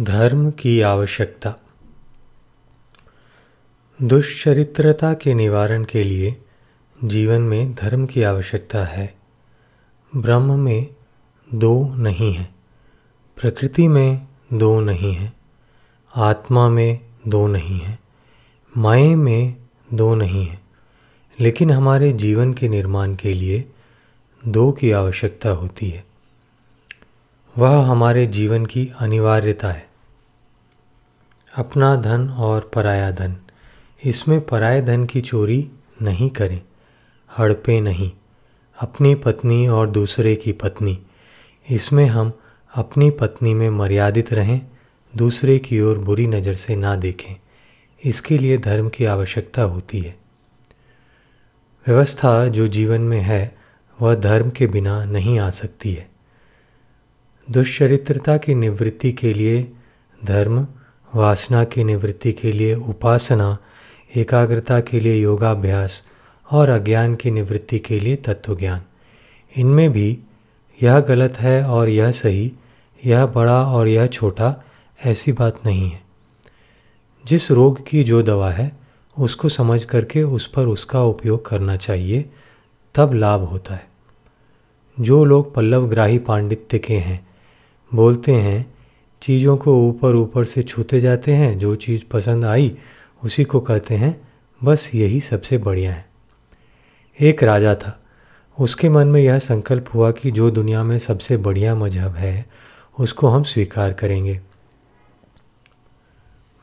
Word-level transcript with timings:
धर्म 0.00 0.50
की 0.50 0.80
आवश्यकता। 0.80 1.56
दुष्चरित्रता 4.02 5.14
के 5.14 5.34
निवारण 5.34 5.84
के 5.84 6.04
लिए 6.04 6.36
जीवन 7.04 7.42
में 7.42 7.74
धर्म 7.74 8.06
की 8.06 8.22
आवश्यकता 8.22 8.84
है। 8.84 9.14
ब्रह्म 10.16 10.58
में 10.58 10.86
दो 11.54 11.94
नहीं 11.94 12.34
है, 12.34 12.54
प्रकृति 13.36 13.88
में 13.88 14.26
दो 14.52 14.80
नहीं 14.80 15.12
है, 15.12 15.32
आत्मा 16.16 16.68
में 16.68 17.00
दो 17.28 17.46
नहीं 17.46 17.80
है 17.80 17.98
माए 18.76 19.14
में 19.14 19.56
दो 19.94 20.14
नहीं 20.14 20.46
है। 20.46 20.60
लेकिन 21.40 21.70
हमारे 21.70 22.12
जीवन 22.12 22.52
के 22.52 22.68
निर्माण 22.68 23.14
के 23.14 23.34
लिए 23.34 23.64
दो 24.48 24.72
की 24.72 24.90
आवश्यकता 24.90 25.50
होती 25.50 25.90
है। 25.90 26.04
वह 27.58 27.86
हमारे 27.86 28.26
जीवन 28.26 28.66
की 28.66 28.92
अनिवार्यता 28.98 29.72
है। 29.72 29.85
अपना 31.56 31.94
धन 31.96 32.28
और 32.28 32.70
पराया 32.74 33.10
धन। 33.10 33.36
इसमें 34.04 34.40
पराये 34.40 34.82
धन 34.82 35.04
की 35.04 35.20
चोरी 35.20 35.70
नहीं 36.02 36.30
करें, 36.30 36.60
हड़पे 37.38 37.80
नहीं। 37.80 38.10
अपनी 38.78 39.14
पत्नी 39.14 39.66
और 39.68 39.90
दूसरे 39.90 40.34
की 40.36 40.52
पत्नी। 40.52 40.98
इसमें 41.70 42.06
हम 42.06 42.32
अपनी 42.74 43.10
पत्नी 43.10 43.54
में 43.54 43.70
मर्यादित 43.70 44.32
रहें, 44.32 44.60
दूसरे 45.16 45.58
की 45.58 45.80
ओर 45.80 45.98
बुरी 45.98 46.26
नज़र 46.26 46.54
से 46.54 46.76
ना 46.76 46.96
देखें। 46.96 47.34
इसके 48.04 48.38
लिए 48.38 48.58
धर्म 48.58 48.88
की 48.88 49.04
आवश्यकता 49.04 49.62
होती 49.62 50.00
है। 50.00 50.16
व्यवस्था 51.86 52.48
जो 52.48 52.68
जीवन 52.68 53.00
में 53.00 53.20
है, 53.20 53.56
वह 54.00 54.14
धर्म 54.14 54.50
के 54.50 54.66
बिना 54.66 55.04
नहीं 55.04 55.38
आ 55.38 55.50
सकती 55.50 55.94
है। 55.94 56.08
दुष्चरित्रता 57.50 58.36
की 58.36 58.54
निवृत्ति 58.54 59.12
के 59.12 59.32
लिए 59.32 59.72
धर्म 60.24 60.66
वासना 61.14 61.64
की 61.64 61.84
निवृत्ति 61.84 62.32
के 62.32 62.52
लिए 62.52 62.74
उपासना, 62.74 63.58
एकाग्रता 64.16 64.80
के 64.80 65.00
लिए 65.00 65.22
योगाभ्यास 65.22 66.02
और 66.50 66.68
अज्ञान 66.68 67.14
की 67.14 67.30
निवृत्ति 67.30 67.78
के 67.78 68.00
लिए 68.00 68.16
तत्वज्ञान। 68.16 68.82
इनमें 69.56 69.92
भी 69.92 70.18
यह 70.82 71.00
गलत 71.00 71.34
है 71.36 71.62
और 71.64 71.88
यह 71.88 72.10
सही, 72.10 72.52
यह 73.04 73.26
बड़ा 73.26 73.66
और 73.66 73.88
यह 73.88 74.06
छोटा 74.06 74.64
ऐसी 75.04 75.32
बात 75.32 75.66
नहीं 75.66 75.90
है। 75.90 76.02
जिस 77.26 77.50
रोग 77.50 77.86
की 77.86 78.04
जो 78.04 78.22
दवा 78.22 78.50
है, 78.50 78.72
उसको 79.18 79.48
समझ 79.48 79.84
करके 79.84 80.22
उस 80.22 80.46
पर 80.46 80.66
उसका 80.66 81.02
उपयोग 81.02 81.48
करना 81.48 81.76
चाहिए, 81.76 82.30
तब 82.94 83.14
लाभ 83.14 83.40
होता 83.40 83.74
है। 83.74 83.86
जो 85.00 85.24
लोग 85.24 85.54
पल्लवग्राही 85.54 86.18
पांडित्य 86.18 86.78
के 86.78 86.94
हैं, 86.94 87.26
बोलते 87.94 88.32
हैं 88.32 88.75
चीज़ों 89.22 89.56
को 89.56 89.88
ऊपर 89.88 90.14
ऊपर 90.14 90.44
से 90.44 90.62
छूते 90.62 91.00
जाते 91.00 91.32
हैं, 91.32 91.58
जो 91.58 91.76
चीज़ 91.76 92.02
पसंद 92.10 92.44
आई, 92.44 92.78
उसी 93.24 93.44
को 93.44 93.60
कहते 93.60 93.94
हैं, 93.94 94.28
बस 94.64 94.90
यही 94.94 95.20
सबसे 95.20 95.58
बढ़िया 95.58 95.92
है। 95.92 96.06
एक 97.20 97.42
राजा 97.42 97.74
था। 97.74 98.00
उसके 98.60 98.88
मन 98.88 99.06
में 99.06 99.20
यह 99.20 99.38
संकल्प 99.38 99.84
हुआ 99.94 100.10
कि 100.10 100.30
जो 100.30 100.50
दुनिया 100.50 100.82
में 100.82 100.98
सबसे 100.98 101.36
बढ़िया 101.36 101.74
मज़हब 101.74 102.12
है, 102.12 102.46
उसको 103.00 103.28
हम 103.28 103.42
स्वीकार 103.42 103.92
करेंगे। 103.92 104.40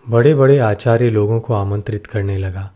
बड़े 0.10 0.36
बड़े 0.36 0.58
आचार्य 0.58 1.10
लोगों 1.10 1.40
को 1.40 1.54
आमंत्रित 1.54 2.08
करने 2.08 2.38
लगा। 2.38 2.72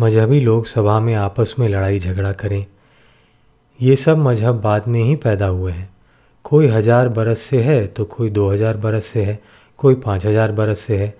मजहबी 0.00 0.40
लोग 0.40 0.66
सभा 0.66 1.00
में 1.00 1.14
आपस 1.14 1.54
में 1.58 1.68
लड़ाई 1.68 1.98
झगड़ा 1.98 2.32
करें। 2.32 2.66
ये 3.82 3.96
सब 3.96 4.18
मज़हब 4.18 4.60
बाद 4.60 4.88
में 4.88 5.02
ही 5.02 5.16
पैदा 5.16 5.46
हुए 5.46 5.72
हैं। 5.72 5.97
कोई 6.44 6.66
हज़ार 6.66 7.08
बरस 7.08 7.40
से 7.40 7.62
है 7.62 7.86
तो 7.86 8.04
कोई 8.06 8.30
दो 8.30 8.48
हज़ार 8.50 8.76
बरस 8.76 9.06
से 9.06 9.24
है, 9.24 9.38
कोई 9.78 9.94
पाँच 9.96 10.26
हज़ार 10.26 10.52
बरस 10.52 10.80
से 10.80 10.96
है। 10.96 11.14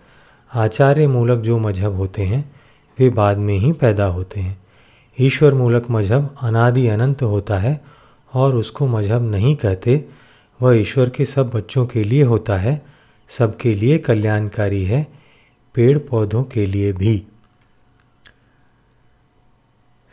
आचार्य 0.51 1.07
मूलक 1.07 1.39
जो 1.39 1.59
मज़हब 1.59 1.97
होते 1.97 2.23
हैं, 2.23 2.45
वे 2.99 3.09
बाद 3.11 3.39
में 3.39 3.57
ही 3.57 3.73
पैदा 3.73 4.05
होते 4.07 4.41
हैं। 4.41 4.57
ईश्वर 5.19 5.55
मूलक 5.55 5.91
मज़हब 5.91 6.35
अनादि 6.43 6.87
अनंत 6.89 7.23
होता 7.25 7.59
है 7.59 7.81
और 8.33 8.55
उसको 8.55 8.87
मज़हब 8.87 9.31
नहीं 9.31 9.55
कहते। 9.57 10.05
वह 10.61 10.77
ईश्वर 10.77 11.09
के 11.09 11.25
सब 11.25 11.51
बच्चों 11.51 11.87
के 11.87 12.05
लिए 12.05 12.23
होता 12.23 12.57
है, 12.57 12.81
सबके 13.31 13.75
लिए 13.75 13.99
कल्याणकारी 13.99 14.85
है, 14.85 15.07
पेड़ 15.75 15.99
पौधों 16.01 16.43
के 16.45 16.67
लिए 16.67 16.93
भी। 16.93 17.23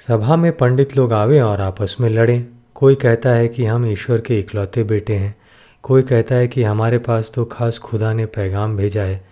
सभा 0.08 0.36
में 0.36 0.52
पंडित 0.58 0.96
लोग 0.98 1.14
आवे 1.14 1.40
और 1.40 1.62
आपस 1.62 1.96
में 2.00 2.10
लड़ें। 2.10 2.46
कोई 2.76 2.96
कहता 2.96 3.30
है 3.30 3.48
कि 3.48 3.66
हम 3.66 3.86
ईश्वर 3.86 4.22
के 4.22 4.40
इकलौते 4.40 4.84
बेटे 4.84 5.16
हैं। 5.16 5.36
कोई 5.84 6.02
कहता 6.02 6.36
है 6.36 6.48
कि 6.48 6.64
हमारे 6.64 6.98
पास 6.98 7.32
तो 7.36 7.46
खास 7.46 7.78
खुदा 7.78 8.14
ने 8.14 8.26
पैगाम 8.26 8.78
भेजा 8.78 9.02
है। 9.02 9.28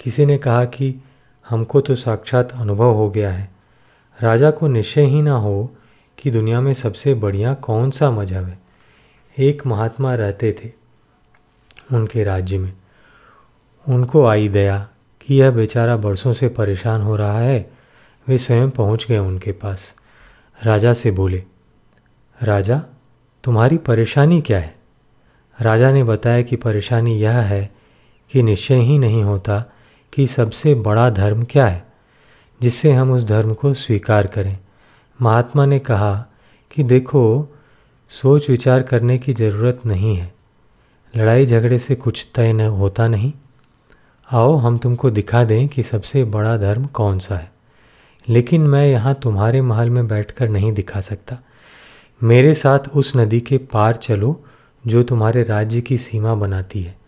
किसी 0.00 0.26
ने 0.26 0.38
कहा 0.38 0.64
कि 0.64 0.94
हमको 1.48 1.80
तो 1.80 1.94
साक्षात 1.94 2.52
अनुभव 2.52 2.92
हो 2.92 3.10
गया 3.10 3.30
है। 3.30 3.48
राजा 4.22 4.50
को 4.50 4.68
निश्चय 4.68 5.02
ही 5.02 5.22
ना 5.22 5.32
हो 5.32 5.76
कि 6.18 6.30
दुनिया 6.30 6.60
में 6.60 6.74
सबसे 6.74 7.14
बढ़िया 7.14 7.54
कौन 7.54 7.90
सा 7.90 8.10
मज़हब 8.10 8.44
है। 8.44 8.58
एक 9.38 9.66
महात्मा 9.66 10.14
रहते 10.14 10.56
थे 10.64 10.72
उनके 11.92 12.24
राज्य 12.24 12.58
में। 12.58 12.72
उनको 13.88 14.26
आई 14.26 14.48
दया 14.48 14.88
कि 15.20 15.34
यह 15.34 15.50
बेचारा 15.50 15.96
बरसों 15.96 16.32
से 16.32 16.48
परेशान 16.48 17.00
हो 17.00 17.16
रहा 17.16 17.38
है। 17.38 17.70
वे 18.28 18.38
स्वयं 18.38 18.70
पहुँच 18.70 19.06
गए 19.06 19.18
उनके 19.18 19.52
पास। 19.52 19.94
राजा 20.64 20.92
से 20.92 21.10
बोले 21.10 21.42
राजा, 22.42 22.82
तुम्हारी 23.44 23.76
परेशानी 23.76 24.40
क्या 24.40 24.58
है? 24.58 24.76
राजा 25.60 25.92
ने 25.92 26.04
बताया 26.04 26.42
कि 26.42 26.56
परेशानी 26.56 27.18
यह 27.18 27.38
है 27.38 27.74
कि 28.30 28.42
निश्चय 28.42 28.76
ही 28.76 28.98
नहीं 28.98 29.24
होता 29.24 29.64
कि 30.12 30.26
सबसे 30.26 30.74
बड़ा 30.74 31.10
धर्म 31.10 31.46
क्या 31.50 31.66
है, 31.66 31.86
जिससे 32.62 32.92
हम 32.92 33.12
उस 33.12 33.26
धर्म 33.26 33.54
को 33.54 33.74
स्वीकार 33.74 34.26
करें। 34.26 34.58
महात्मा 35.22 35.66
ने 35.66 35.78
कहा 35.78 36.26
कि 36.70 36.82
देखो, 36.82 37.54
सोच 38.08 38.50
विचार 38.50 38.82
करने 38.82 39.18
की 39.18 39.34
ज़रूरत 39.34 39.80
नहीं 39.86 40.16
है। 40.16 40.34
लड़ाई 41.16 41.46
झगड़े 41.46 41.78
से 41.78 41.94
कुछ 41.94 42.28
तय 42.34 42.52
न 42.52 42.60
होता 42.60 43.08
नहीं। 43.08 43.32
आओ, 44.32 44.56
हम 44.56 44.78
तुमको 44.78 45.10
दिखा 45.10 45.44
दें 45.44 45.68
कि 45.68 45.82
सबसे 45.82 46.24
बड़ा 46.24 46.56
धर्म 46.56 46.84
कौन 46.86 47.18
सा 47.18 47.36
है। 47.36 47.52
लेकिन 48.28 48.60
मैं 48.60 48.86
यहाँ 48.86 49.14
तुम्हारे 49.14 49.62
महल 49.62 49.90
में 49.90 50.08
बैठकर 50.08 50.48
नहीं 50.48 50.72
दिखा 50.72 51.00
सकता। 51.00 51.38
मेरे 52.22 52.54
साथ 52.54 52.78
उस 52.94 53.16
नदी 53.16 53.40
के 53.40 53.58
पार 53.58 53.96
चलो, 53.96 54.44
जो 54.86 55.02
तुम्हारे 55.02 55.42
राज्य 55.42 55.80
की 55.80 55.98
सीमा 55.98 56.34
बनाती 56.34 56.82
है। 56.82 56.98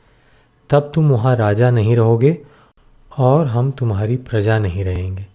तब 0.70 0.92
तुम 0.94 1.10
वहाँ 1.10 1.36
राजा 1.36 1.70
नहीं 1.70 1.96
रहोगे 1.96 2.38
और 3.18 3.47
हम 3.47 3.70
तुम्हारी 3.70 4.16
प्रजा 4.16 4.58
नहीं 4.58 4.84
रहेंगे। 4.84 5.26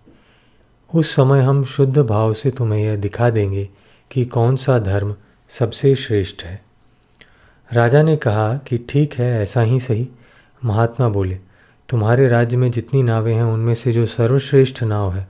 उस 0.96 1.16
समय 1.16 1.42
हम 1.42 1.64
शुद्ध 1.64 1.98
भाव 1.98 2.34
से 2.34 2.52
तुम्हें 2.52 2.80
यह 2.80 2.96
दिखा 2.96 3.30
देंगे 3.30 3.70
कि 4.12 4.26
कौन 4.26 4.56
सा 4.56 4.80
धर्म 4.80 5.16
सबसे 5.50 5.96
श्रेष्ठ 5.96 6.44
है। 6.44 6.64
राजा 7.74 8.02
ने 8.02 8.16
कहा 8.16 8.58
कि 8.58 8.78
ठीक 8.78 9.14
है, 9.14 9.42
ऐसा 9.42 9.62
ही 9.62 9.80
सही। 9.80 10.08
महात्मा 10.66 11.10
बोले, 11.10 11.40
तुम्हारे 11.90 12.28
राज्य 12.28 12.58
में 12.58 12.72
जितनी 12.72 13.04
नावें 13.04 13.36
हैं, 13.36 13.44
उनमें 13.44 13.76
से 13.76 13.92
जो 13.92 14.06
सर्वश्रेष्ठ 14.06 14.84
नाव 14.84 15.14
है, 15.14 15.28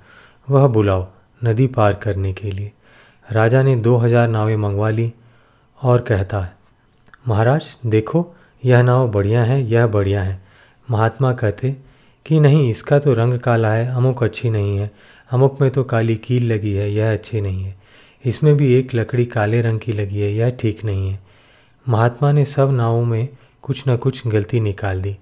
वह 0.49 0.67
बुलाओ 0.67 1.07
नदी 1.43 1.67
पार 1.67 1.93
करने 1.93 2.33
के 2.33 2.51
लिए। 2.51 2.71
राजा 3.31 3.61
ने 3.63 3.75
दो 3.75 3.95
हज़ार 3.97 4.28
नावें 4.28 4.56
मंगवा 4.57 4.89
ली 4.89 5.11
और 5.84 6.01
कहता 6.01 6.39
है 6.39 6.56
महाराज, 7.28 7.66
देखो, 7.85 8.34
यह 8.63 8.81
नाव 8.81 9.11
बढ़िया 9.11 9.44
है, 9.44 9.61
यह 9.63 9.88
बढ़िया 9.88 10.22
है। 10.23 10.41
महात्मा 10.88 11.31
कहते, 11.33 11.75
कि 12.25 12.39
नहीं, 12.39 12.69
इसका 12.69 13.00
तो 13.00 13.13
रंग 13.13 13.39
काला 13.39 13.72
है, 13.73 13.88
अमुक 13.95 14.23
अच्छी 14.23 14.50
नहीं 14.50 14.78
है, 14.78 14.91
अमुक 15.31 15.62
में 15.62 15.69
तो 15.72 15.83
काली 15.83 16.16
कील 16.16 16.51
लगी 16.53 16.73
है, 16.73 16.91
यह 16.91 17.12
अच्छी 17.12 17.41
नहीं 17.41 17.63
है। 17.63 17.75
इसमें 18.25 18.56
भी 18.57 18.73
एक 18.73 18.95
लकड़ी 18.95 19.25
काले 19.25 19.62
रंग 19.62 19.79
की 19.79 19.94
लगी 19.94 20.19
है, 20.19 20.33
यह 20.33 20.50
ठीक 20.50 20.83
नहीं 20.85 21.09
है। 21.09 21.19
महात्मा 21.85 22.31
ने 22.31 22.45
सब 22.45 22.72
नावों 22.72 23.06
में 23.06 23.28
कुछ 23.62 23.83
न 23.88 23.97
कुछ 23.97 24.28
गलती 24.28 24.59
निकाल 24.59 25.01
दी। 25.01 25.17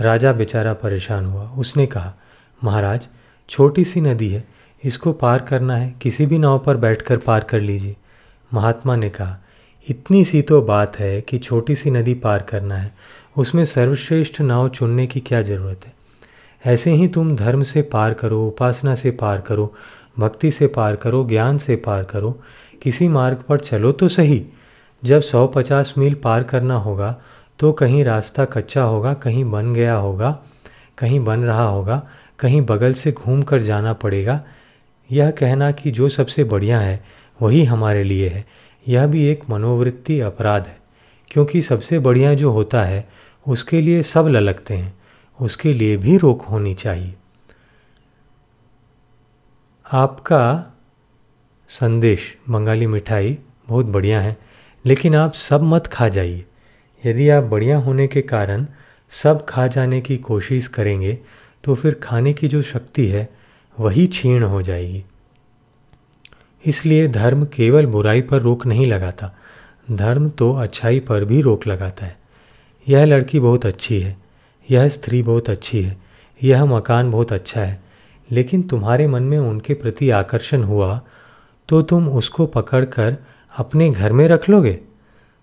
राजा 0.00 0.32
बेचारा 0.32 0.72
परेशान 0.74 1.26
हुआ। 1.26 1.48
उसने 1.58 1.86
कहा, 1.86 2.14
महाराज, 2.62 3.06
छोटी 3.48 3.84
सी 3.84 4.00
नदी 4.00 4.28
है 4.28 4.44
इसको 4.82 5.12
पार 5.12 5.38
करना 5.40 5.76
है, 5.76 5.94
किसी 6.02 6.26
भी 6.26 6.38
नाव 6.38 6.58
पर 6.58 6.76
बैठकर 6.76 7.16
पार 7.16 7.44
कर 7.44 7.60
लीजिए। 7.60 7.96
महात्मा 8.50 8.96
ने 8.96 9.08
कहा, 9.10 9.36
इतनी 9.86 10.24
सी 10.24 10.42
तो 10.42 10.60
बात 10.62 10.98
है 10.98 11.20
कि 11.20 11.38
छोटी 11.38 11.74
सी 11.74 11.90
नदी 11.90 12.14
पार 12.14 12.42
करना 12.42 12.76
है, 12.76 12.92
उसमें 13.36 13.64
सर्वश्रेष्ठ 13.64 14.40
नाव 14.40 14.68
चुनने 14.68 15.06
की 15.06 15.20
क्या 15.20 15.42
ज़रूरत 15.42 15.86
है? 15.86 15.92
ऐसे 16.64 16.90
ही 16.90 17.08
तुम 17.08 17.34
धर्म 17.36 17.62
से 17.62 17.82
पार 17.82 18.14
करो, 18.14 18.46
उपासना 18.46 18.94
से 18.94 19.10
पार 19.10 19.40
करो, 19.40 19.72
भक्ति 20.18 20.50
से 20.50 20.66
पार 20.66 20.96
करो, 20.96 21.24
ज्ञान 21.24 21.58
से 21.58 21.76
पार 21.76 22.04
करो, 22.04 22.30
किसी 22.82 23.08
मार्ग 23.08 23.42
पर 23.48 23.60
चलो 23.60 23.92
तो 23.92 24.08
सही। 24.08 24.44
जब 25.02 25.20
सौ 25.20 25.46
पचास 25.46 25.92
मील 25.98 26.14
पार 26.14 26.42
करना 26.42 26.76
होगा 26.76 27.16
तो 27.60 27.72
कहीं 27.72 28.02
रास्ता 28.04 28.44
कच्चा 28.44 28.82
होगा, 28.82 29.12
कहीं 29.14 29.44
बन 29.50 29.72
गया 29.74 29.94
होगा, 29.94 30.30
कहीं 30.98 31.20
बन 31.24 31.40
रहा 31.40 31.64
होगा, 31.64 32.02
कहीं 32.38 32.60
बगल 32.62 32.92
से 32.92 33.12
घूम 33.12 33.42
कर 33.42 33.62
जाना 33.62 33.92
पड़ेगा 33.92 34.40
यह 35.12 35.30
कहना 35.30 35.72
कि 35.72 35.90
जो 35.90 36.08
सबसे 36.08 36.44
बढ़िया 36.44 36.80
है, 36.80 37.04
वही 37.42 37.64
हमारे 37.64 38.04
लिए 38.04 38.28
है। 38.28 38.44
यह 38.88 39.06
भी 39.06 39.26
एक 39.26 39.50
मनोवृत्ति 39.50 40.20
अपराध 40.20 40.66
है, 40.66 40.78
क्योंकि 41.30 41.62
सबसे 41.62 41.98
बढ़िया 41.98 42.34
जो 42.34 42.50
होता 42.50 42.82
है, 42.82 43.08
उसके 43.48 43.80
लिए 43.80 44.02
सब 44.02 44.26
ललकते 44.26 44.74
हैं। 44.74 44.98
उसके 45.40 45.72
लिए 45.72 45.96
भी 45.96 46.16
रोक 46.16 46.42
होनी 46.42 46.74
चाहिए। 46.74 47.14
आपका 49.92 50.74
संदेश, 51.68 52.36
बंगाली 52.50 52.86
मिठाई, 52.86 53.38
बहुत 53.68 53.86
बढ़िया 53.86 54.20
है, 54.20 54.36
लेकिन 54.86 55.14
आप 55.14 55.32
सब 55.32 55.62
मत 55.62 55.86
खा 55.86 56.08
जाइए। 56.08 56.44
यदि 57.06 57.28
आप 57.28 57.44
बढ़िया 57.44 57.78
होने 57.78 58.06
के 58.06 58.22
कारण 58.22 58.66
सब 59.10 59.46
खा 59.46 59.66
जाने 59.66 60.00
की 60.00 60.16
कोशिश 60.16 60.66
करेंगे 60.66 61.18
तो 61.64 61.74
फिर 61.74 61.94
खाने 61.94 62.32
की 62.32 62.48
जो 62.48 62.62
शक्ति 62.62 63.06
है 63.06 63.37
वही 63.78 64.06
क्षीण 64.06 64.42
हो 64.42 64.62
जाएगी। 64.62 65.04
इसलिए 66.64 67.08
धर्म 67.08 67.44
केवल 67.46 67.86
बुराई 67.86 68.22
पर 68.22 68.40
रोक 68.42 68.66
नहीं 68.66 68.86
लगाता, 68.86 69.30
धर्म 69.92 70.28
तो 70.28 70.52
अच्छाई 70.52 71.00
पर 71.00 71.24
भी 71.24 71.40
रोक 71.40 71.66
लगाता 71.66 72.06
है। 72.06 72.16
यह 72.86 73.04
लड़की 73.04 73.40
बहुत 73.40 73.66
अच्छी 73.66 74.00
है, 74.00 74.16
यह 74.68 74.88
स्त्री 74.88 75.22
बहुत 75.22 75.50
अच्छी 75.50 75.82
है, 75.82 75.96
यह 76.40 76.64
मकान 76.64 77.10
बहुत 77.10 77.32
अच्छा 77.32 77.60
है, 77.60 77.82
लेकिन 78.30 78.62
तुम्हारे 78.62 79.06
मन 79.06 79.22
में 79.22 79.38
उनके 79.38 79.74
प्रति 79.74 80.10
आकर्षण 80.10 80.62
हुआ 80.62 81.00
तो 81.68 81.80
तुम 81.82 82.08
उसको 82.08 82.46
पकड़कर 82.46 83.16
अपने 83.54 83.90
घर 83.90 84.12
में 84.12 84.26
रख 84.28 84.48
लोगे? 84.48 84.78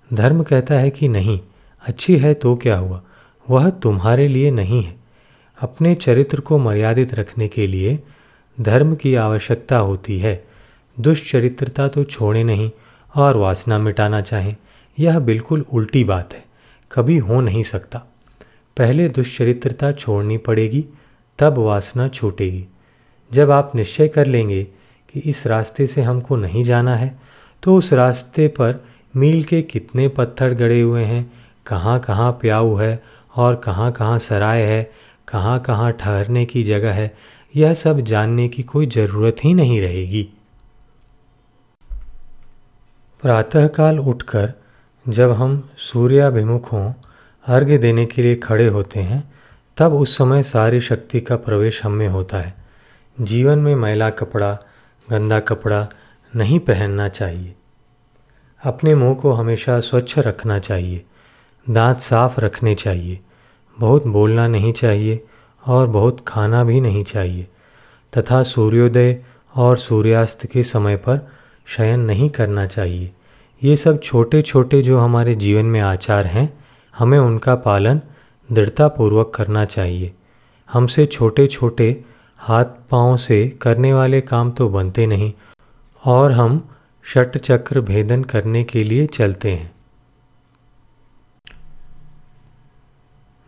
धर्म 0.09 0.43
कहता 0.43 0.75
है 0.75 0.89
कि 0.89 1.07
नहीं, 1.07 1.39
अच्छी 1.83 2.17
है 2.17 2.33
तो 2.33 2.55
क्या 2.55 2.77
हुआ? 2.77 3.01
वह 3.47 3.69
तुम्हारे 3.69 4.27
लिए 4.27 4.51
नहीं 4.51 4.83
है। 4.83 4.95
अपने 5.57 5.93
चरित्र 5.95 6.39
को 6.39 6.57
मर्यादित 6.57 7.13
रखने 7.15 7.47
के 7.47 7.67
लिए 7.67 7.99
धर्म 8.57 8.95
की 8.95 9.15
आवश्यकता 9.15 9.77
होती 9.77 10.19
है। 10.19 10.43
दुष्चरित्रता 10.97 11.87
तो 11.87 12.03
छोड़े 12.03 12.43
नहीं 12.43 12.69
और 13.15 13.37
वासना 13.37 13.77
मिटाना 13.77 14.21
चाहें, 14.21 14.55
यह 14.97 15.19
बिल्कुल 15.19 15.65
उल्टी 15.73 16.03
बात 16.03 16.33
है, 16.33 16.43
कभी 16.91 17.17
हो 17.17 17.41
नहीं 17.41 17.63
सकता। 17.63 17.99
पहले 18.77 19.07
दुष्चरित्रता 19.09 19.91
छोड़नी 19.91 20.37
पड़ेगी, 20.37 20.85
तब 21.39 21.57
वासना 21.57 22.07
छूटेगी। 22.07 22.65
जब 23.31 23.51
आप 23.51 23.71
निश्चय 23.75 24.07
कर 24.07 24.25
लेंगे 24.25 24.63
कि 24.63 25.19
इस 25.19 25.45
रास्ते 25.47 25.87
से 25.87 26.01
हमको 26.01 26.35
नहीं 26.35 26.63
जाना 26.63 26.95
है 26.95 27.17
तो 27.63 27.75
उस 27.75 27.91
रास्ते 27.93 28.47
पर 28.47 28.83
मील 29.13 29.43
के 29.43 29.61
कितने 29.61 30.07
पत्थर 30.07 30.53
गड़े 30.53 30.79
हुए 30.81 31.03
हैं, 31.03 31.31
कहाँ 31.67 31.99
कहाँ 31.99 32.31
प्याऊ 32.31 32.75
है 32.75 33.01
और 33.35 33.55
कहाँ 33.55 33.91
कहाँ 33.91 34.17
सराय 34.19 34.61
है, 34.61 34.91
कहाँ 35.27 35.59
कहाँ 35.59 35.91
ठहरने 35.91 36.45
की 36.45 36.63
जगह 36.63 36.93
है 36.93 37.15
यह 37.55 37.73
सब 37.73 37.99
जानने 37.99 38.47
की 38.47 38.63
कोई 38.63 38.87
ज़रूरत 38.87 39.35
ही 39.43 39.53
नहीं 39.53 39.81
रहेगी। 39.81 40.29
प्रातःकाल 43.21 43.99
उठकर 43.99 44.53
जब 45.09 45.31
हम 45.31 45.69
सूर्याभिमुख 45.77 46.73
हों, 46.73 46.93
अर्घ्य 47.45 47.77
देने 47.77 48.05
के 48.05 48.21
लिए 48.21 48.35
खड़े 48.35 48.67
होते 48.67 48.99
हैं, 48.99 49.33
तब 49.77 49.93
उस 49.93 50.17
समय 50.17 50.43
सारी 50.43 50.81
शक्ति 50.81 51.21
का 51.21 51.35
प्रवेश 51.35 51.83
हम 51.83 51.91
में 51.91 52.07
होता 52.07 52.37
है। 52.37 52.55
जीवन 53.21 53.59
में 53.59 53.75
मैला 53.75 54.09
कपड़ा, 54.09 54.59
गंदा 55.09 55.39
कपड़ा 55.39 55.89
नहीं 56.35 56.59
पहनना 56.59 57.09
चाहिए। 57.09 57.55
अपने 58.63 58.95
मुँह 58.95 59.15
को 59.15 59.31
हमेशा 59.31 59.79
स्वच्छ 59.79 60.19
रखना 60.19 60.59
चाहिए। 60.59 61.05
दांत 61.69 61.97
साफ़ 61.97 62.39
रखने 62.39 62.75
चाहिए। 62.75 63.19
बहुत 63.79 64.07
बोलना 64.07 64.47
नहीं 64.47 64.73
चाहिए। 64.73 65.25
और 65.65 65.88
बहुत 65.88 66.23
खाना 66.27 66.63
भी 66.63 66.79
नहीं 66.81 67.03
चाहिए, 67.03 67.47
तथा 68.13 68.41
सूर्योदय 68.44 69.17
और 69.56 69.77
सूर्यास्त 69.77 70.45
के 70.45 70.63
समय 70.63 70.95
पर 70.97 71.19
शयन 71.67 72.00
नहीं 72.00 72.29
करना 72.29 72.65
चाहिए। 72.67 73.12
ये 73.62 73.75
सब 73.75 74.00
छोटे 74.01 74.41
छोटे 74.41 74.81
जो 74.81 75.00
हमारे 75.00 75.35
जीवन 75.35 75.65
में 75.65 75.79
आचार 75.81 76.27
हैं, 76.27 76.51
हमें 76.94 77.17
उनका 77.19 77.56
पालन 77.56 78.01
दृढ़तापूर्वक 78.50 79.31
करना 79.35 79.65
चाहिए। 79.65 80.13
हमसे 80.69 81.06
छोटे 81.06 81.47
छोटे 81.47 81.89
हाथ 82.39 82.65
पाँव 82.91 83.15
से 83.17 83.47
करने 83.62 83.94
वाले 83.94 84.21
काम 84.21 84.51
तो 84.51 84.69
बनते 84.69 85.06
नहीं, 85.07 85.31
और 86.03 86.31
हम 86.31 86.67
षट 87.06 87.38
चक्र 87.38 87.81
भेदन 87.81 88.23
करने 88.23 88.63
के 88.63 88.83
लिए 88.83 89.06
चलते 89.07 89.51
हैं। 89.51 89.75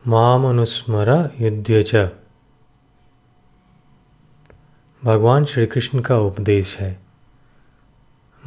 माम 0.07 0.49
अनुस्मर 0.49 1.31
युद्ध 1.41 1.83
च। 1.87 1.95
भगवान 5.05 5.45
श्री 5.45 5.65
कृष्ण 5.65 5.99
का 5.99 6.17
उपदेश 6.17 6.77
है। 6.77 6.99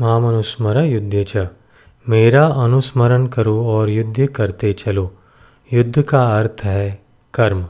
माम 0.01 0.29
अनुस्मर 0.29 0.77
युद्ध 0.77 1.25
च। 1.29 1.49
मेरा 2.09 2.47
अनुस्मरण 2.47 3.27
करो 3.27 3.67
और 3.67 3.91
युद्ध 3.91 4.27
करते 4.27 4.73
चलो। 4.73 5.19
युद्ध 5.73 6.03
का 6.03 6.39
अर्थ 6.39 6.57
है 6.65 7.03
कर्म। 7.35 7.69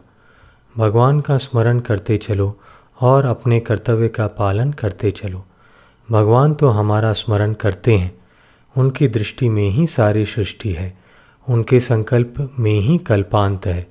भगवान 0.78 1.20
का 1.20 1.38
स्मरण 1.38 1.80
करते 1.80 2.16
चलो 2.16 2.60
और 3.00 3.24
अपने 3.24 3.60
कर्तव्य 3.60 4.08
का 4.08 4.26
पालन 4.26 4.72
करते 4.72 5.10
चलो। 5.10 5.46
भगवान 6.10 6.54
तो 6.54 6.68
हमारा 6.68 7.12
स्मरण 7.12 7.52
करते 7.52 7.94
हैं। 7.94 8.18
उनकी 8.76 9.08
दृष्टि 9.08 9.48
में 9.48 9.70
ही 9.70 9.86
सारी 9.86 10.26
सृष्टि 10.26 10.72
है। 10.72 10.99
उनके 11.48 11.80
संकल्प 11.80 12.54
में 12.58 12.80
ही 12.80 12.98
कल्पांत 12.98 13.66
है। 13.66 13.90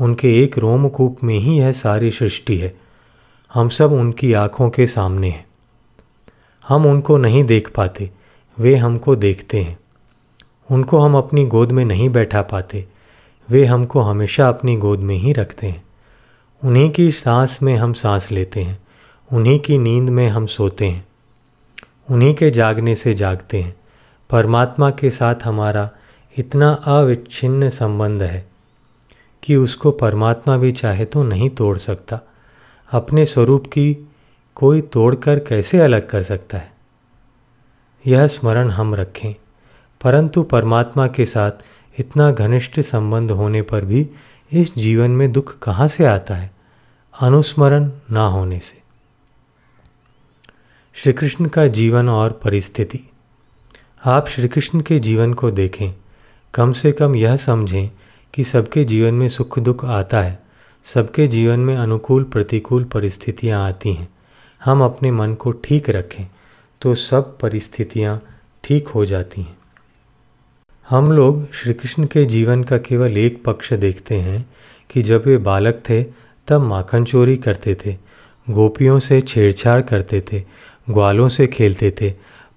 उनके 0.00 0.44
एक 0.44 0.58
रोमकूप 0.58 1.18
में 1.22 1.38
ही 1.38 1.58
यह 1.58 1.72
सारी 1.72 2.10
सृष्टि 2.10 2.56
है। 2.56 2.76
हम 3.54 3.68
सब 3.68 3.92
उनकी 3.92 4.32
आँखों 4.32 4.70
के 4.70 4.86
सामने 4.86 5.28
हैं। 5.28 5.46
हम 6.68 6.86
उनको 6.86 7.16
नहीं 7.16 7.44
देख 7.44 7.70
पाते, 7.74 8.10
वे 8.58 8.76
हमको 8.76 9.16
देखते 9.16 9.60
हैं। 9.60 9.78
उनको 10.70 10.98
हम 10.98 11.16
अपनी 11.16 11.46
गोद 11.46 11.72
में 11.72 11.84
नहीं 11.84 12.08
बैठा 12.08 12.42
पाते, 12.42 12.86
वे 13.50 13.64
हमको 13.64 14.00
हमेशा 14.00 14.48
अपनी 14.48 14.76
गोद 14.76 14.98
में 14.98 15.16
ही 15.16 15.32
रखते 15.32 15.66
हैं। 15.66 15.84
उन्हीं 16.64 16.90
की 16.90 17.10
सांस 17.10 17.58
में 17.62 17.76
हम 17.76 17.92
सांस 17.92 18.30
लेते 18.30 18.62
हैं, 18.62 18.78
उन्हीं 19.32 19.60
की 19.60 19.78
नींद 19.78 20.10
में 20.10 20.28
हम 20.28 20.46
सोते 20.46 20.86
हैं। 20.86 21.08
उन्हीं 22.10 22.34
के 22.34 22.50
जागने 22.50 22.94
से 22.94 23.14
जागते 23.14 23.62
हैं। 23.62 23.76
परमात्मा 24.30 24.90
के 24.90 25.10
साथ 25.10 25.34
हमारा 25.44 25.90
इतना 26.40 26.72
अविच्छिन्न 26.72 27.70
संबंध 27.70 28.22
है 28.22 28.48
कि 29.42 29.56
उसको 29.56 29.90
परमात्मा 29.90 30.56
भी 30.56 30.72
चाहे 30.72 31.04
तो 31.04 31.22
नहीं 31.22 31.50
तोड़ 31.50 31.78
सकता। 31.78 32.20
अपने 32.92 33.26
स्वरूप 33.26 33.66
की 33.66 34.08
कोई 34.54 34.80
तोड़कर 34.80 35.38
कैसे 35.38 35.78
अलग 35.78 36.08
कर 36.08 36.22
सकता 36.22 36.58
है? 36.58 36.72
यह 38.06 38.26
स्मरण 38.26 38.70
हम 38.70 38.94
रखें, 38.94 39.34
परंतु 40.04 40.42
परमात्मा 40.42 41.06
के 41.06 41.24
साथ 41.24 41.52
इतना 41.98 42.30
घनिष्ठ 42.30 42.80
संबंध 42.80 43.30
होने 43.30 43.62
पर 43.62 43.84
भी 43.84 44.10
इस 44.52 44.74
जीवन 44.74 45.10
में 45.10 45.32
दुख 45.32 45.58
कहाँ 45.58 45.88
से 45.88 46.04
आता 46.04 46.34
है? 46.34 46.50
अनुस्मरण 47.20 47.90
ना 48.10 48.26
होने 48.26 48.60
से। 48.60 48.82
श्री 50.92 51.12
कृष्ण 51.12 51.48
का 51.48 51.66
जीवन 51.66 52.08
और 52.08 52.32
परिस्थिति। 52.32 53.10
आप 54.04 54.28
श्री 54.28 54.48
कृष्ण 54.48 54.80
के 54.80 54.98
जीवन 54.98 55.34
को 55.34 55.50
देखें। 55.50 55.99
कम 56.54 56.72
से 56.72 56.92
कम 56.92 57.16
यह 57.16 57.36
समझें 57.36 57.90
कि 58.34 58.44
सबके 58.44 58.84
जीवन 58.84 59.14
में 59.14 59.28
सुख 59.28 59.58
दुख 59.58 59.84
आता 59.84 60.20
है। 60.20 60.38
सबके 60.84 61.26
जीवन 61.26 61.60
में 61.60 61.76
अनुकूल 61.76 62.24
प्रतिकूल 62.24 62.84
परिस्थितियाँ 62.84 63.66
आती 63.66 63.92
हैं। 63.94 64.08
हम 64.64 64.82
अपने 64.82 65.10
मन 65.10 65.34
को 65.34 65.52
ठीक 65.52 65.90
रखें 65.90 66.26
तो 66.82 66.94
सब 66.94 67.38
परिस्थितियाँ 67.38 68.22
ठीक 68.64 68.88
हो 68.88 69.04
जाती 69.04 69.40
हैं। 69.40 69.58
हम 70.88 71.12
लोग 71.12 71.52
श्री 71.52 71.74
कृष्ण 71.74 72.06
के 72.06 72.24
जीवन 72.24 72.64
का 72.64 72.78
केवल 72.78 73.18
एक 73.18 73.44
पक्ष 73.44 73.72
देखते 73.72 74.14
हैं 74.14 74.48
कि 74.90 75.02
जब 75.02 75.26
वे 75.26 75.36
बालक 75.36 75.82
थे, 75.88 76.02
तब 76.48 76.64
माखन 76.66 77.04
चोरी 77.04 77.36
करते 77.36 77.76
थे, 77.86 77.96
गोपियों 78.50 78.98
से 78.98 79.20
छेड़छाड़ 79.20 79.80
करते 79.80 80.20
थे, 80.32 80.44
ग्वालों 80.90 81.28
से 81.28 81.46
खेलते 81.46 81.90
थे। 82.00 82.10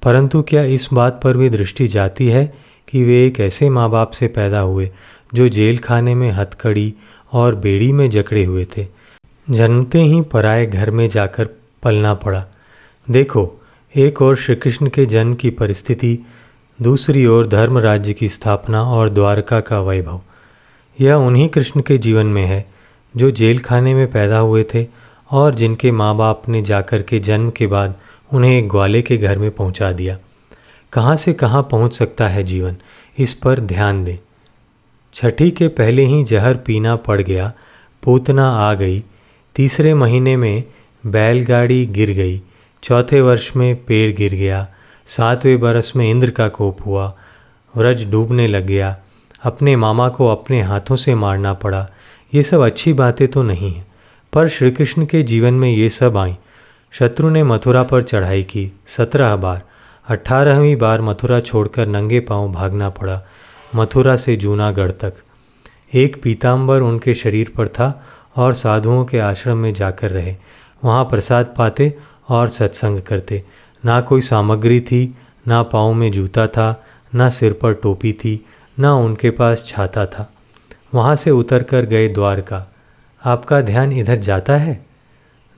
परंतु 0.04 0.42
क्या 0.42 0.62
इस 0.62 0.90
बात 0.94 1.20
पर 1.24 1.38
भी 1.38 1.50
दृष्टि 1.50 1.88
जाती 1.88 2.28
है 2.28 2.73
कि 2.94 3.04
वे 3.04 3.26
एक 3.26 3.40
ऐसे 3.40 3.70
माँ 3.70 3.90
बाप 3.90 4.12
से 4.12 4.28
पैदा 4.28 4.60
हुए, 4.60 4.92
जो 5.34 5.50
जेल 5.50 5.78
खाने 5.78 6.16
में 6.16 6.32
हथकड़ी 6.32 6.94
और 7.34 7.56
बेड़ी 7.56 7.92
में 7.92 8.10
जकड़े 8.10 8.46
हुए 8.46 8.68
थे। 8.78 8.88
जन्मते 9.50 10.02
ही 10.02 10.22
पराए 10.22 10.66
घर 10.66 10.92
में 10.92 11.08
जाकर 11.08 11.46
पलना 11.84 12.14
पड़ा। 12.14 12.46
देखो, 13.10 13.62
एक 13.98 14.22
और 14.22 14.36
श्री 14.36 14.56
कृष्ण 14.56 14.88
के 14.88 15.06
जन्म 15.06 15.36
की 15.36 15.50
परिस्थिति, 15.50 16.20
दूसरी 16.82 17.26
ओर 17.26 17.48
धर्म 17.48 17.78
राज्य 17.78 18.14
की 18.14 18.28
स्थापना 18.28 18.84
और 18.84 19.10
द्वारका 19.10 19.60
का 19.60 19.82
वैभव। 19.82 20.22
यह 21.02 21.14
उन्हीं 21.14 21.50
कृष्ण 21.50 21.82
के 21.82 21.98
जीवन 21.98 22.26
में 22.26 22.46
है, 22.46 22.70
जो 23.18 23.32
जेल 23.32 23.60
खाने 23.60 23.94
में 23.94 24.12
पैदा 24.12 24.40
हुए 24.40 24.66
थे 24.74 24.88
और 25.32 25.56
जिनके 25.56 25.92
माँ 25.92 26.16
बाप 26.16 26.50
ने 26.50 26.62
जाकर 26.62 27.02
के 27.02 27.20
जन्म 27.20 27.50
के 27.50 27.68
बाद 27.68 27.96
उन्हें 28.34 28.60
एक 28.60 28.70
ग्वाले 28.70 29.02
के 29.02 29.18
घर 29.18 29.38
में 29.38 29.52
पहुँचा 29.52 29.92
दिया। 29.92 30.18
कहाँ 30.94 31.16
से 31.18 31.34
कहाँ 31.34 31.62
पहुँच 31.72 31.94
सकता 31.94 32.28
है 32.28 32.44
जीवन? 32.44 32.76
इस 33.18 33.34
पर 33.34 33.60
ध्यान 33.60 34.04
दें। 34.04 34.18
छठी 35.16 35.50
के 35.52 35.68
पहले 35.68 36.06
ही 36.06 36.24
जहर 36.24 36.56
पीना 36.56 36.96
पड़ 36.96 37.22
गया, 37.22 37.52
पूतना 38.04 38.50
आ 38.50 38.74
गई। 38.74 39.04
तीसरे 39.56 39.94
महीने 39.94 40.36
में 40.38 40.64
बैलगाड़ी 41.04 41.86
गिर 41.86 42.12
गई। 42.12 42.42
चौथे 42.84 43.22
वर्ष 43.22 43.56
में 43.56 43.76
पेड़ 43.86 44.16
गिर 44.16 44.34
गया। 44.34 44.68
सातवें 45.08 45.60
बरस 45.60 45.92
में 45.96 46.10
इंद्र 46.12 46.30
का 46.30 46.48
कोप 46.50 46.86
हुआ। 46.86 47.14
व्रज 47.78 48.10
डूबने 48.12 48.48
लग 48.48 48.66
गया। 48.66 48.96
अपने 49.44 49.76
मामा 49.76 50.10
को 50.10 50.28
अपने 50.28 50.62
हाथों 50.62 50.96
से 50.96 51.16
मारना 51.16 51.54
पड़ा। 51.54 51.88
ये 52.34 52.44
सब 52.44 52.62
अच्छी 52.62 52.94
बातें 52.94 53.28
तो 53.28 53.44
नहीं 53.44 53.74
हैं, 53.74 53.86
पर 54.34 54.48
श्री 54.48 54.72
कृष्ण 54.72 55.06
के 55.06 55.24
जीवन 55.24 55.54
में 55.54 55.72
ये 55.72 55.90
सब 55.90 56.18
आई। 56.18 56.36
शत्रु 56.94 57.30
ने 57.30 57.44
मथुरा 57.44 57.84
पर 57.84 58.04
चढ़ाई 58.04 58.44
की। 58.44 58.72
सत्रह 58.88 59.36
बार। 59.36 59.62
अठारहवीं 60.08 60.76
बार 60.76 61.02
मथुरा 61.02 61.40
छोड़कर 61.40 61.88
नंगे 61.88 62.20
पाँव 62.20 62.52
भागना 62.52 62.90
पड़ा, 62.90 63.22
मथुरा 63.76 64.16
से 64.16 64.36
जूनागढ़ 64.36 64.92
तक। 64.92 65.14
एक 65.94 66.22
पीताम्बर 66.24 66.82
उनके 66.82 67.14
शरीर 67.14 67.52
पर 67.58 67.68
था 67.68 68.06
और 68.36 68.54
साधुओं 68.54 69.06
के 69.06 69.20
आश्रम 69.20 69.58
में 69.58 69.74
जाकर 69.74 70.12
रहे। 70.12 70.36
वहाँ 70.84 71.04
प्रसाद 71.04 71.54
पाते 71.58 71.94
और 72.30 72.50
सत्संग 72.50 73.00
करते। 73.00 73.44
ना 73.86 74.02
कोई 74.02 74.22
सामग्री 74.22 74.80
थी, 74.82 75.16
ना 75.48 75.64
पाँव 75.64 75.94
में 75.94 76.12
जूता 76.12 76.48
था, 76.48 76.84
ना 77.16 77.30
सिर 77.30 77.54
पर 77.54 77.74
टोपी 77.74 78.14
थी, 78.14 78.46
ना 78.80 78.94
उनके 78.96 79.30
पास 79.30 79.66
छाता 79.68 80.06
था। 80.06 80.32
वहाँ 80.94 81.16
से 81.16 81.32
उतर 81.32 81.64
कर 81.64 81.86
गए 81.86 82.08
द्वारका। 82.08 82.66
आपका 83.26 83.62
ध्यान 83.62 83.92
इधर 83.92 84.16
जाता 84.16 84.56
है? 84.56 84.86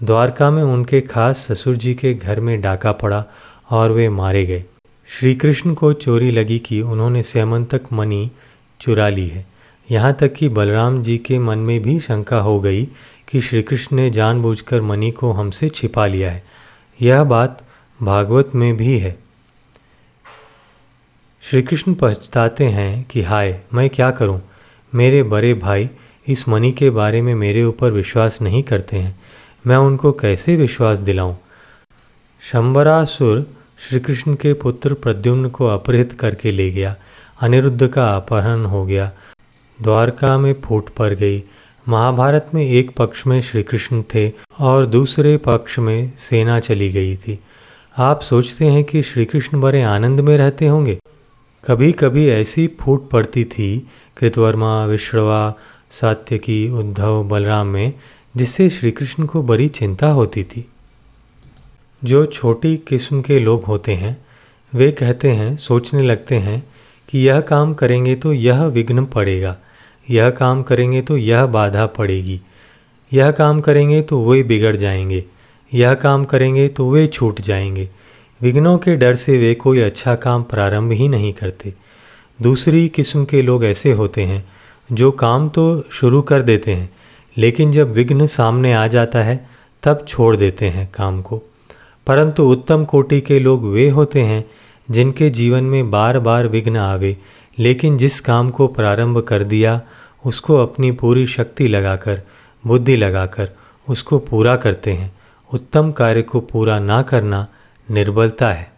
द्वारका 0.03 0.49
में 0.51 0.63
उनके 0.63 1.01
खास 1.01 1.37
ससुर 1.37 1.75
जी 1.75 1.93
के 1.93 2.13
घर 2.13 2.39
में 2.39 2.61
डाका 2.61 2.91
पड़ा 2.91 3.23
और 3.69 3.91
वे 3.91 4.09
मारे 4.09 4.45
गए। 4.45 4.63
श्री 5.07 5.35
कृष्ण 5.35 5.73
को 5.73 5.93
चोरी 5.93 6.31
लगी 6.31 6.59
कि 6.59 6.81
उन्होंने 6.81 7.23
सेमंतक 7.23 7.81
मनी 7.93 8.31
चुरा 8.81 9.09
ली 9.09 9.27
है। 9.27 9.45
यहाँ 9.91 10.13
तक 10.13 10.33
कि 10.33 10.49
बलराम 10.49 11.03
जी 11.03 11.17
के 11.17 11.39
मन 11.39 11.57
में 11.57 11.81
भी 11.81 11.99
शंका 11.99 12.39
हो 12.39 12.59
गई 12.59 12.85
कि 13.27 13.41
श्री 13.41 13.61
कृष्ण 13.61 13.95
ने 13.95 14.09
जानबूझकर 14.09 14.81
मनी 14.81 15.11
को 15.11 15.31
हमसे 15.31 15.69
छिपा 15.69 16.07
लिया 16.07 16.31
है। 16.31 16.43
यह 17.01 17.23
बात 17.23 17.63
भागवत 18.01 18.51
में 18.55 18.77
भी 18.77 18.99
है। 18.99 19.19
श्री 21.41 21.61
कृष्ण 21.61 21.95
पछताते 22.01 22.65
हैं 22.65 23.03
कि 23.03 23.21
हाय, 23.21 23.61
मैं 23.73 23.89
क्या 23.89 24.11
करूँ? 24.11 24.41
मेरे 24.95 25.23
बड़े 25.23 25.53
भाई 25.53 25.89
इस 26.27 26.49
मनी 26.49 26.71
के 26.71 26.89
बारे 26.89 27.21
में 27.21 27.35
मेरे 27.35 27.63
ऊपर 27.63 27.91
विश्वास 27.91 28.41
नहीं 28.41 28.63
करते 28.63 28.97
हैं। 28.97 29.19
मैं 29.67 29.77
उनको 29.77 30.11
कैसे 30.11 30.55
विश्वास 30.55 30.99
दिलाऊं? 30.99 31.35
शंबरासुर 32.51 33.54
श्री 33.79 33.99
कृष्ण 33.99 34.35
के 34.35 34.53
पुत्र 34.53 34.93
प्रद्युम्न 34.93 35.49
को 35.49 35.67
अपहृत 35.67 36.11
करके 36.11 36.51
ले 36.51 36.71
गया। 36.71 36.95
अनिरुद्ध 37.41 37.87
का 37.87 38.15
अपहरण 38.15 38.65
हो 38.65 38.85
गया। 38.85 39.11
द्वारका 39.81 40.37
में 40.37 40.55
फूट 40.61 40.89
पड़ 40.89 41.13
गई। 41.13 41.43
महाभारत 41.87 42.49
में 42.53 42.65
एक 42.65 42.95
पक्ष 42.97 43.27
में 43.27 43.41
श्री 43.41 43.63
कृष्ण 43.63 44.03
थे 44.15 44.31
और 44.59 44.85
दूसरे 44.85 45.37
पक्ष 45.37 45.79
में 45.79 46.11
सेना 46.17 46.59
चली 46.59 46.89
गई 46.89 47.15
थी। 47.15 47.39
आप 47.97 48.21
सोचते 48.21 48.65
हैं 48.65 48.83
कि 48.83 49.01
श्री 49.01 49.25
कृष्ण 49.25 49.61
बड़े 49.61 49.81
आनंद 49.81 50.19
में 50.19 50.37
रहते 50.37 50.67
होंगे? 50.67 50.99
कभी 51.65 51.91
कभी 51.91 52.29
ऐसी 52.29 52.67
फूट 52.67 53.09
पड़ती 53.09 53.45
थी, 53.45 53.87
कृतवर्मा, 54.17 54.85
विश्रवा, 54.85 55.53
सात्यकी, 55.91 56.69
उद्धव, 56.69 57.23
बलराम 57.23 57.67
में, 57.67 57.93
जिससे 58.35 58.69
श्री 58.69 58.91
कृष्ण 58.91 59.25
को 59.25 59.43
बड़ी 59.43 59.67
चिंता 59.67 60.07
होती 60.07 60.43
थी। 60.43 60.65
जो 62.05 62.25
छोटी 62.25 62.75
किस्म 62.77 63.21
के 63.21 63.39
लोग 63.39 63.63
होते 63.63 63.93
हैं, 63.93 64.17
वे 64.73 64.91
कहते 64.91 65.31
हैं, 65.31 65.55
सोचने 65.57 66.01
लगते 66.01 66.35
हैं 66.35 66.61
कि 67.09 67.19
यह 67.19 67.39
काम 67.41 67.73
करेंगे 67.73 68.15
तो 68.15 68.33
यह 68.33 68.63
विघ्न 68.65 69.05
पड़ेगा, 69.05 69.55
यह 70.07 70.29
काम 70.29 70.61
करेंगे 70.63 71.01
तो 71.01 71.17
यह 71.17 71.45
बाधा 71.45 71.85
पड़ेगी, 71.85 72.39
यह 73.11 73.31
काम 73.31 73.61
करेंगे 73.61 74.01
तो 74.01 74.23
वे 74.25 74.41
बिगड़ 74.43 74.75
जाएँगे, 74.75 75.23
यह 75.71 75.93
काम 75.93 76.25
करेंगे 76.25 76.67
तो 76.67 76.89
वे 76.91 77.07
छूट 77.07 77.41
जाएँगे। 77.41 77.89
विघ्नों 78.41 78.77
के 78.77 78.95
डर 78.95 79.15
से 79.15 79.37
वे 79.37 79.53
कोई 79.55 79.79
अच्छा 79.79 80.15
काम 80.15 80.43
प्रारंभ 80.43 80.91
ही 80.91 81.07
नहीं 81.07 81.33
करते। 81.33 81.73
दूसरी 82.39 82.87
किस्म 82.89 83.25
के 83.25 83.41
लोग 83.41 83.65
ऐसे 83.65 83.91
होते 83.91 84.23
हैं, 84.23 84.45
जो 84.89 85.11
काम 85.11 85.49
तो 85.49 85.81
शुरू 85.91 86.21
कर 86.21 86.41
देते 86.41 86.73
हैं, 86.73 86.89
लेकिन 87.37 87.71
जब 87.71 87.93
विघ्न 87.93 88.27
सामने 88.27 88.73
आ 88.73 88.87
जाता 88.87 89.23
है, 89.23 89.49
तब 89.83 90.05
छोड़ 90.07 90.35
देते 90.35 90.69
हैं 90.69 90.89
काम 90.93 91.21
को। 91.21 91.41
परंतु 92.07 92.43
उत्तम 92.43 92.85
कोटि 92.85 93.21
के 93.21 93.39
लोग 93.39 93.65
वे 93.65 93.89
होते 93.89 94.21
हैं, 94.21 94.45
जिनके 94.91 95.29
जीवन 95.29 95.63
में 95.63 95.91
बार 95.91 96.19
बार 96.19 96.47
विघ्न 96.47 96.77
आवे, 96.77 97.17
लेकिन 97.59 97.97
जिस 97.97 98.19
काम 98.19 98.49
को 98.49 98.67
प्रारंभ 98.67 99.19
कर 99.19 99.43
दिया, 99.43 99.81
उसको 100.25 100.55
अपनी 100.55 100.91
पूरी 100.91 101.27
शक्ति 101.27 101.67
लगाकर, 101.67 102.21
बुद्धि 102.67 102.95
लगाकर, 102.95 103.49
उसको 103.89 104.19
पूरा 104.19 104.55
करते 104.55 104.93
हैं। 104.93 105.15
उत्तम 105.53 105.91
कार्य 105.91 106.21
को 106.21 106.39
पूरा 106.39 106.79
ना 106.79 107.01
करना 107.01 107.47
निर्बलता 107.91 108.51
है। 108.51 108.71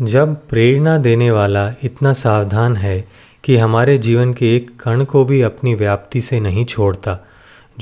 जब 0.00 0.48
प्रेरणा 0.48 0.98
देने 0.98 1.30
वाला 1.30 1.74
इतना 1.82 2.12
सावधान 2.12 2.76
है 2.76 3.08
कि 3.44 3.56
हमारे 3.56 3.98
जीवन 3.98 4.34
के 4.34 4.56
एक 4.56 4.80
कण 4.80 5.04
को 5.04 5.24
भी 5.24 5.42
अपनी 5.42 5.74
व्याप्ति 5.74 6.20
से 6.20 6.40
नहीं 6.40 6.64
छोड़ता 6.64 7.26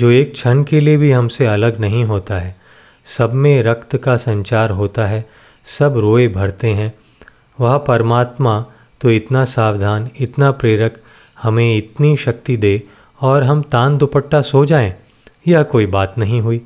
जो 0.01 0.11
एक 0.11 0.33
क्षण 0.33 0.63
के 0.65 0.81
लिए 0.81 0.97
भी 0.97 1.11
हमसे 1.11 1.47
अलग 1.47 1.81
नहीं 1.81 2.05
होता 2.05 2.39
है। 2.39 2.55
सब 3.07 3.33
में 3.35 3.63
रक्त 3.63 3.97
का 3.97 4.17
संचार 4.17 4.71
होता 4.71 5.07
है 5.07 5.25
सब 5.67 5.97
रोए 5.97 6.27
भरते 6.29 6.71
हैं। 6.71 6.93
वह 7.59 7.77
परमात्मा 7.79 8.65
तो 9.01 9.11
इतना 9.11 9.45
सावधान 9.45 10.09
इतना 10.21 10.51
प्रेरक 10.51 11.01
हमें 11.43 11.77
इतनी 11.77 12.17
शक्ति 12.17 12.57
दे 12.57 12.83
और 13.21 13.43
हम 13.43 13.63
तान 13.63 13.97
दुपट्टा 13.99 14.41
सो 14.43 14.65
जाएँ, 14.65 14.95
यह 15.49 15.63
कोई 15.63 15.87
बात 15.87 16.15
नहीं 16.19 16.41
हुई। 16.41 16.61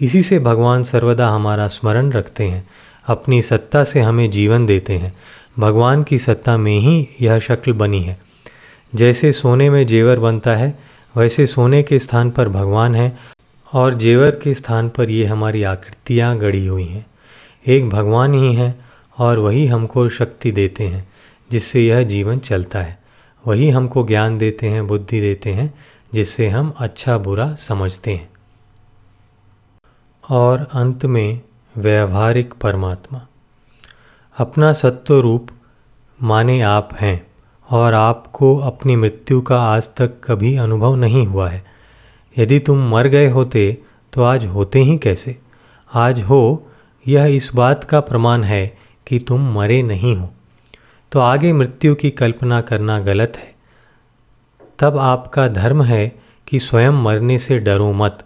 इसी 0.00 0.22
से 0.22 0.38
भगवान 0.38 0.82
सर्वदा 0.82 1.28
हमारा 1.28 1.66
स्मरण 1.68 2.10
रखते 2.12 2.44
हैं 2.44 2.66
अपनी 3.06 3.40
सत्ता 3.42 3.82
से 3.84 4.00
हमें 4.00 4.30
जीवन 4.30 4.66
देते 4.66 4.92
हैं। 4.92 5.12
भगवान 5.58 6.02
की 6.02 6.18
सत्ता 6.18 6.56
में 6.56 6.78
ही 6.78 7.08
यह 7.20 7.38
शक्ल 7.38 7.72
बनी 7.72 8.02
है। 8.02 8.18
जैसे 8.92 9.32
सोने 9.32 9.68
में 9.70 9.86
जेवर 9.86 10.18
बनता 10.18 10.54
है 10.56 10.78
वैसे 11.16 11.46
सोने 11.46 11.82
के 11.82 11.98
स्थान 11.98 12.30
पर 12.30 12.48
भगवान 12.48 12.94
है 12.94 13.18
और 13.72 13.94
जेवर 13.94 14.30
के 14.30 14.54
स्थान 14.54 14.88
पर 14.88 15.10
ये 15.10 15.24
हमारी 15.24 15.62
आकृतियाँ 15.62 16.38
गढ़ी 16.38 16.66
हुई 16.66 16.86
हैं। 16.86 17.06
एक 17.66 17.88
भगवान 17.88 18.34
ही 18.34 18.54
हैं 18.54 18.84
और 19.18 19.38
वही 19.38 19.66
हमको 19.66 20.08
शक्ति 20.08 20.52
देते 20.52 20.84
हैं, 20.84 21.08
जिससे 21.50 21.86
यह 21.86 22.02
जीवन 22.02 22.38
चलता 22.38 22.82
है। 22.82 23.02
वही 23.46 23.70
हमको 23.70 24.06
ज्ञान 24.06 24.38
देते 24.38 24.68
हैं, 24.68 24.86
बुद्धि 24.86 25.20
देते 25.20 25.52
हैं, 25.52 25.74
जिससे 26.14 26.48
हम 26.48 26.74
अच्छा 26.76 27.18
बुरा 27.18 27.54
समझते 27.54 28.10
हैं। 28.10 28.30
और 30.30 30.68
अंत 30.72 31.04
में 31.04 31.40
व्यवहारिक 31.76 32.54
परमात्मा। 32.54 33.26
अपना 34.38 34.72
सत्व 34.72 35.20
रूप 35.20 35.48
माने 36.22 36.62
आप 36.62 36.88
हैं। 37.00 37.31
और 37.72 37.94
आपको 37.94 38.56
अपनी 38.58 38.96
मृत्यु 38.96 39.40
का 39.40 39.60
आज 39.60 39.90
तक 39.96 40.12
कभी 40.24 40.56
अनुभव 40.56 40.94
नहीं 40.94 41.26
हुआ 41.26 41.48
है। 41.48 41.64
यदि 42.38 42.58
तुम 42.58 42.78
मर 42.90 43.06
गए 43.06 43.28
होते 43.28 43.78
तो 44.12 44.22
आज 44.22 44.46
होते 44.46 44.80
ही 44.80 44.98
कैसे? 44.98 45.38
आज 45.94 46.22
हो, 46.22 46.66
यह 47.08 47.24
इस 47.24 47.50
बात 47.54 47.84
का 47.84 48.00
प्रमाण 48.00 48.42
है 48.42 48.78
कि 49.06 49.18
तुम 49.18 49.52
मरे 49.52 49.82
नहीं 49.82 50.16
हो। 50.16 50.30
तो 51.12 51.20
आगे 51.20 51.52
मृत्यु 51.52 51.94
की 51.94 52.10
कल्पना 52.10 52.60
करना 52.60 53.00
गलत 53.00 53.32
है। 53.36 53.54
तब 54.78 54.98
आपका 54.98 55.48
धर्म 55.48 55.82
है 55.82 56.16
कि 56.48 56.58
स्वयं 56.58 56.90
मरने 56.90 57.38
से 57.38 57.58
डरो 57.58 57.92
मत, 57.92 58.24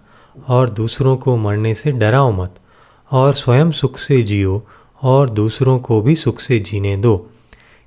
और 0.49 0.69
दूसरों 0.71 1.17
को 1.17 1.37
मरने 1.37 1.75
से 1.75 1.93
डराओ 1.93 2.33
मत, 2.33 2.55
और 3.11 3.35
स्वयं 3.35 3.71
सुख 3.71 3.99
से 3.99 4.23
जियो, 4.23 4.67
और 5.03 5.31
दूसरों 5.31 5.79
को 5.79 6.01
भी 6.01 6.17
सुख 6.17 6.41
से 6.41 6.59
जीने 6.59 6.97
दो। 6.97 7.31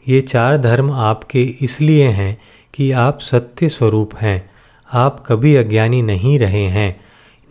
ये 0.07 0.21
चार 0.21 0.57
धर्म 0.57 0.91
आपके 0.91 1.43
इसलिए 1.43 2.07
हैं 2.07 2.37
कि 2.73 2.91
आप 2.91 3.19
सत्य 3.19 3.69
स्वरूप 3.69 4.15
हैं। 4.15 4.49
आप 4.93 5.23
कभी 5.27 5.55
अज्ञानी 5.55 6.01
नहीं 6.01 6.39
रहे 6.39 6.63
हैं। 6.63 7.01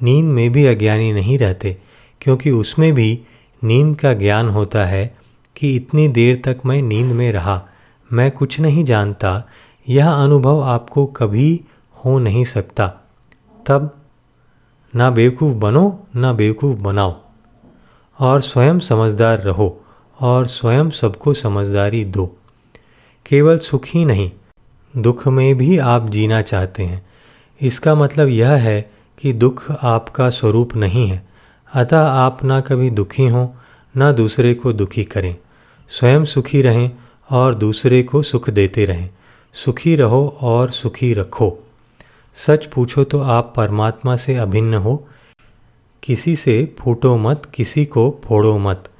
नींद 0.02 0.24
में 0.24 0.52
भी 0.52 0.66
अज्ञानी 0.66 1.12
नहीं 1.12 1.38
रहते, 1.38 1.78
क्योंकि 2.20 2.50
उसमें 2.50 2.94
भी 2.94 3.20
नींद 3.64 3.96
का 3.96 4.12
ज्ञान 4.12 4.48
होता 4.48 4.84
है 4.84 5.16
कि 5.56 5.76
इतनी 5.76 6.08
देर 6.08 6.42
तक 6.44 6.58
मैं 6.66 6.82
नींद 6.82 7.12
में 7.12 7.32
रहा। 7.32 7.68
मैं 8.12 8.30
कुछ 8.30 8.60
नहीं 8.60 8.84
जानता, 8.84 9.48
यह 9.88 10.10
अनुभव 10.10 10.60
आपको 10.60 11.06
कभी 11.06 11.60
हो 12.04 12.18
नहीं 12.18 12.44
सकता। 12.44 12.94
तब 13.66 13.94
ना 14.94 15.10
बेवकूफ़ 15.10 15.54
बनो, 15.54 16.06
ना 16.16 16.32
बेवकूफ़ 16.32 16.78
बनाओ। 16.78 17.20
और 18.20 18.40
स्वयं 18.40 18.78
समझदार 18.78 19.38
रहो 19.38 19.84
और 20.20 20.46
स्वयं 20.46 20.90
सबको 20.90 21.34
समझदारी 21.34 22.04
दो। 22.04 22.37
केवल 23.28 23.58
सुख 23.58 23.86
ही 23.86 24.04
नहीं, 24.04 24.30
दुख 24.96 25.28
में 25.28 25.54
भी 25.54 25.78
आप 25.78 26.08
जीना 26.08 26.42
चाहते 26.42 26.82
हैं। 26.82 27.06
इसका 27.62 27.94
मतलब 27.94 28.28
यह 28.28 28.50
है 28.50 28.90
कि 29.18 29.32
दुख 29.32 29.70
आपका 29.70 30.30
स्वरूप 30.30 30.76
नहीं 30.76 31.08
है, 31.08 31.26
अतः 31.74 32.00
आप 32.00 32.44
ना 32.44 32.60
कभी 32.60 32.90
दुखी 32.90 33.26
हों, 33.26 33.48
ना 33.96 34.12
दूसरे 34.12 34.54
को 34.54 34.72
दुखी 34.72 35.04
करें। 35.04 35.36
स्वयं 35.88 36.24
सुखी 36.24 36.62
रहें 36.62 36.90
और 37.30 37.54
दूसरे 37.54 38.02
को 38.02 38.22
सुख 38.22 38.50
देते 38.50 38.84
रहें। 38.84 39.10
सुखी 39.52 39.96
रहो 39.96 40.38
और 40.40 40.70
सुखी 40.70 41.14
रखो। 41.14 41.58
सच 42.34 42.66
पूछो 42.66 43.04
तो 43.04 43.20
आप 43.20 43.52
परमात्मा 43.56 44.16
से 44.16 44.36
अभिन्न 44.36 44.74
हो। 44.74 45.08
किसी 46.02 46.36
से 46.36 46.74
फूटो 46.78 47.16
मत, 47.16 47.42
किसी 47.54 47.84
को 47.84 48.20
फोड़ो 48.24 48.58
मत। 48.58 48.90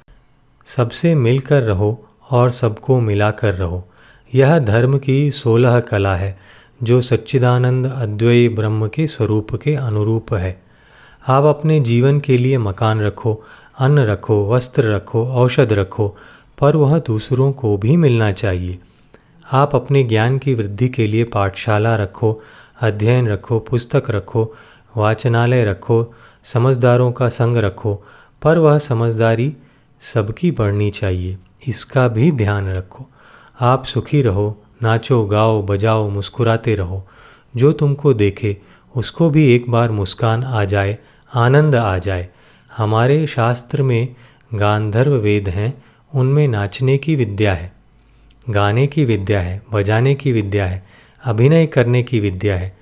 सबसे 0.65 1.15
मिलकर 1.15 1.63
रहो 1.63 2.05
और 2.31 2.51
सबको 2.51 2.99
मिलाकर 2.99 3.55
रहो। 3.55 3.88
यह 4.35 4.59
धर्म 4.59 4.99
की 4.99 5.31
सोलह 5.31 5.79
कला 5.79 6.15
है, 6.15 6.39
जो 6.83 7.01
सच्चिदानंद 7.01 7.85
अद्वैय 7.85 8.49
ब्रह्म 8.49 8.87
के 8.87 9.07
स्वरूप 9.07 9.55
के 9.55 9.75
अनुरूप 9.75 10.33
है। 10.33 10.61
आप 11.27 11.43
अपने 11.43 11.79
जीवन 11.79 12.19
के 12.19 12.37
लिए 12.37 12.57
मकान 12.57 13.01
रखो, 13.01 13.43
अन्न 13.79 13.99
रखो, 13.99 14.53
वस्त्र 14.53 14.95
रखो, 14.95 15.25
औषध 15.25 15.73
रखो, 15.73 16.17
पर 16.59 16.75
वह 16.75 16.99
दूसरों 16.99 17.51
को 17.51 17.77
भी 17.77 17.97
मिलना 17.97 18.31
चाहिए। 18.31 18.79
आप 19.51 19.75
अपने 19.75 20.03
ज्ञान 20.03 20.37
की 20.37 20.53
वृद्धि 20.53 20.89
के 20.89 21.07
लिए 21.07 21.23
पाठशाला 21.23 21.95
रखो, 21.95 22.41
अध्ययन 22.81 23.27
रखो, 23.27 23.59
पुस्तक 23.59 24.03
रखो, 24.09 24.55
वाचनालय 24.97 25.65
रखो, 25.65 26.13
समझदारों 26.43 27.11
का 27.11 27.29
संग 27.29 27.57
रखो, 27.57 28.03
पर 28.41 28.57
वह 28.57 28.77
समझदारी 28.79 29.55
सबकी 30.01 30.51
बढ़नी 30.51 30.89
चाहिए। 30.89 31.37
इसका 31.67 32.07
भी 32.07 32.31
ध्यान 32.31 32.69
रखो। 32.69 33.09
आप 33.61 33.85
सुखी 33.85 34.21
रहो, 34.21 34.63
नाचो, 34.83 35.25
गाओ, 35.25 35.63
बजाओ, 35.63 36.09
मुस्कुराते 36.09 36.75
रहो। 36.75 37.07
जो 37.55 37.71
तुमको 37.71 38.13
देखे, 38.13 38.57
उसको 38.95 39.29
भी 39.29 39.55
एक 39.55 39.69
बार 39.69 39.91
मुस्कान 39.91 40.43
आ 40.43 40.65
जाए, 40.65 40.97
आनंद 41.33 41.75
आ 41.75 41.97
जाए। 41.97 42.29
हमारे 42.77 43.27
शास्त्र 43.27 43.83
में 43.83 44.15
गांधर्व 44.53 45.13
वेद 45.13 45.49
हैं, 45.49 45.83
उनमें 46.15 46.47
नाचने 46.47 46.97
की 46.97 47.15
विद्या 47.15 47.53
है, 47.53 47.73
गाने 48.49 48.87
की 48.87 49.05
विद्या 49.05 49.41
है, 49.41 49.61
बजाने 49.73 50.15
की 50.15 50.31
विद्या 50.31 50.65
है, 50.65 50.87
अभिनय 51.23 51.65
करने 51.65 52.03
की 52.03 52.19
विद्या 52.19 52.57
है। 52.57 52.77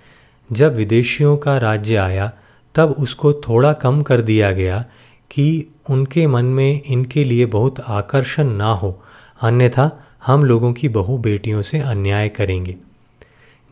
जब 0.51 0.75
विदेशियों 0.75 1.38
का 1.38 1.57
राज्य 1.57 1.96
आया, 1.96 2.31
तब 2.75 2.96
उसको 3.00 3.34
थोड़ा 3.34 3.74
कम 3.74 4.01
कर 4.01 4.22
दिया 4.22 4.51
गया 4.51 4.86
कि 5.31 5.67
उनके 5.89 6.27
मन 6.27 6.46
में 6.46 6.81
इनके 6.86 7.24
लिए 7.24 7.46
बहुत 7.46 7.79
आकर्षण 7.88 8.48
ना 8.48 8.74
हो। 8.74 9.03
अन्यथा 9.41 10.03
हम 10.27 10.43
लोगों 10.43 10.74
की 10.74 10.89
बहु 10.89 11.17
बेटियों 11.17 11.62
से 11.62 11.79
अन्याय 11.79 12.29
करेंगे। 12.29 12.75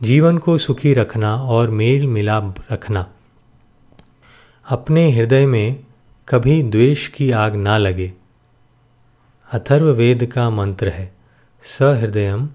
जीवन 0.02 0.38
को 0.38 0.58
सुखी 0.58 0.92
रखना 0.92 1.34
और 1.36 1.70
मेल 1.70 2.06
मिलाप 2.06 2.54
रखना। 2.72 3.06
अपने 4.68 5.10
हृदय 5.10 5.46
में 5.46 5.84
कभी 6.28 6.62
द्वेष 6.62 7.08
की 7.08 7.30
आग 7.30 7.56
ना 7.56 7.78
लगे। 7.78 8.12
अथर्ववेद 9.52 10.26
का 10.26 10.50
मंत्र 10.50 10.88
है 10.88 11.14
सहृदयम 11.62 12.48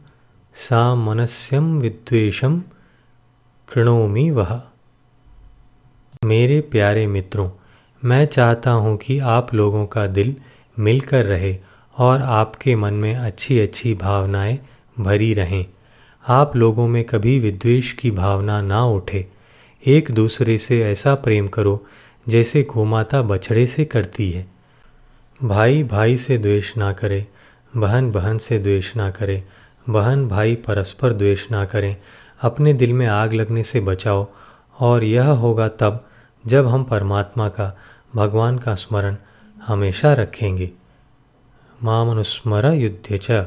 सा 0.55 0.95
मनस्यम 0.95 1.81
कृणोमी 3.69 4.29
वह 4.31 4.61
मेरे 6.25 6.61
प्यारे 6.61 7.07
मित्रों, 7.07 7.49
मैं 8.05 8.25
चाहता 8.25 8.71
हूँ 8.71 8.97
कि 8.97 9.19
आप 9.19 9.53
लोगों 9.53 9.85
का 9.85 10.07
दिल 10.07 10.35
मिलकर 10.79 11.25
रहे 11.25 11.57
और 11.97 12.21
आपके 12.21 12.75
मन 12.75 12.93
में 12.93 13.15
अच्छी 13.15 13.59
अच्छी 13.59 13.93
भावनाएँ 13.93 14.59
भरी 14.99 15.33
रहें। 15.33 15.65
आप 16.27 16.55
लोगों 16.55 16.87
में 16.87 17.03
कभी 17.03 17.39
विद्वेष 17.39 17.93
की 17.93 18.11
भावना 18.11 18.61
ना 18.61 18.85
उठे। 18.85 19.27
एक 19.85 20.11
दूसरे 20.11 20.57
से 20.57 20.83
ऐसा 20.83 21.15
प्रेम 21.15 21.47
करो, 21.47 21.85
जैसे 22.29 22.63
गोमाता 22.63 23.21
बछड़े 23.21 23.67
से 23.67 23.85
करती 23.85 24.31
है। 24.31 24.47
भाई 25.43 25.83
भाई 25.83 26.17
से 26.17 26.37
द्वेष 26.37 26.77
ना 26.77 26.93
करे, 26.93 27.27
बहन 27.77 28.11
बहन 28.11 28.37
से 28.37 28.59
द्वेष 28.59 28.95
ना 28.95 29.11
करे, 29.11 29.43
बहन 29.89 30.27
भाई 30.27 30.55
परस्पर 30.55 31.13
द्वेष 31.13 31.51
ना 31.51 31.65
करें। 31.65 31.95
अपने 32.41 32.73
दिल 32.73 32.93
में 32.93 33.07
आग 33.07 33.33
लगने 33.33 33.63
से 33.63 33.79
बचाओ, 33.79 34.27
और 34.79 35.03
यह 35.03 35.27
होगा 35.27 35.67
तब 35.67 36.07
जब 36.47 36.67
हम 36.67 36.83
परमात्मा 36.83 37.49
का, 37.49 37.77
भगवान 38.15 38.57
का 38.57 38.75
स्मरण 38.75 39.15
हमेशा 39.65 40.13
रखेंगे। 40.13 40.71
मामनुस्मर 41.83 42.65
युद्ध 42.65 43.17
च। 43.17 43.45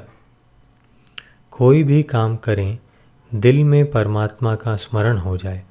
कोई 1.50 1.83
भी 1.83 2.03
काम 2.03 2.37
करें, 2.37 2.79
दिल 3.35 3.64
में 3.64 3.91
परमात्मा 3.91 4.55
का 4.55 4.76
स्मरण 4.76 5.17
हो 5.19 5.37
जाए। 5.37 5.62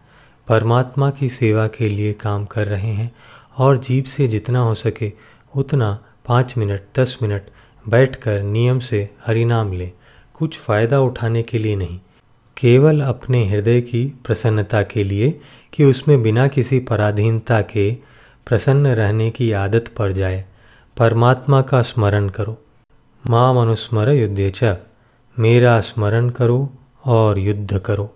परमात्मा 0.48 1.10
की 1.10 1.30
सेवा 1.30 1.68
के 1.68 1.90
लिए 1.90 2.14
काम 2.14 2.46
कर 2.46 2.68
रहे 2.68 2.94
हैं 2.94 3.16
और 3.58 3.78
जीव 3.78 4.04
से 4.04 4.28
जितना 4.28 4.60
हो 4.60 4.76
सके, 4.76 5.12
उतना 5.56 6.00
पाँच 6.26 6.58
मिनट, 6.58 6.82
दस 7.00 7.20
मिनट 7.22 7.42
बैठकर 7.90 8.44
नियम 8.44 8.80
से 8.80 9.10
हरिनाम 9.26 9.74
लें। 9.74 9.92
कुछ 10.34 10.60
फ़ायदा 10.60 11.00
उठाने 11.00 11.44
के 11.44 11.58
लिए 11.58 11.76
नहीं। 11.76 12.00
केवल 12.58 13.02
अपने 13.02 13.50
हृदय 13.50 13.82
की 13.82 14.06
प्रसन्नता 14.26 14.84
के 14.84 15.04
लिए 15.04 15.42
कि 15.74 15.84
उसमें 15.84 16.22
बिना 16.22 16.48
किसी 16.48 16.80
पराधीनता 16.80 17.62
के 17.62 17.94
प्रसन्न 18.48 18.88
रहने 18.88 19.32
की 19.32 19.52
आदत 19.52 19.86
पड़ 19.98 20.14
जाए। 20.14 20.46
परमात्मा 20.98 21.62
का 21.62 21.82
स्मरण 21.82 22.30
करो। 22.30 22.63
माँ 23.30 23.54
मनुस्मर 23.54 24.10
युद्ध 24.10 24.52
च। 24.56 24.78
मेरा 25.40 25.82
स्मरण 25.82 26.30
करो 26.30 26.70
और 27.06 27.40
युद्ध 27.40 27.80
करो। 27.80 28.16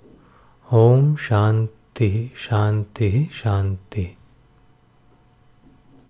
ओम 0.73 1.15
शांति 1.15 2.33
शांति 2.37 3.29
शांति। 3.33 4.16